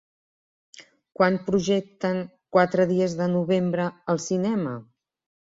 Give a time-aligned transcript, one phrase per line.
[1.19, 2.17] Quan projecten
[2.57, 4.75] Quatre dies de novembre al cinema?